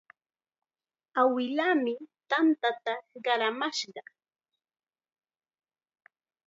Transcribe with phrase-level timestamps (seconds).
[1.21, 1.93] Awilaami
[2.29, 2.69] tanta
[3.25, 4.01] qaramashqa.